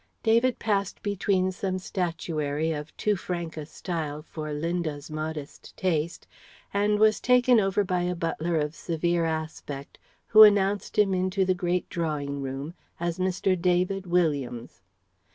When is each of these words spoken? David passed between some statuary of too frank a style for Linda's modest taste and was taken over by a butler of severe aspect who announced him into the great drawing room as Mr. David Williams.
David 0.23 0.57
passed 0.57 1.03
between 1.03 1.51
some 1.51 1.77
statuary 1.77 2.71
of 2.71 2.97
too 2.97 3.15
frank 3.15 3.55
a 3.55 3.67
style 3.67 4.23
for 4.23 4.51
Linda's 4.51 5.11
modest 5.11 5.77
taste 5.77 6.25
and 6.73 6.97
was 6.97 7.19
taken 7.21 7.59
over 7.59 7.83
by 7.83 8.01
a 8.01 8.15
butler 8.15 8.55
of 8.57 8.73
severe 8.73 9.25
aspect 9.25 9.99
who 10.29 10.41
announced 10.41 10.97
him 10.97 11.13
into 11.13 11.45
the 11.45 11.53
great 11.53 11.87
drawing 11.87 12.41
room 12.41 12.73
as 12.99 13.19
Mr. 13.19 13.55
David 13.55 14.07
Williams. 14.07 14.81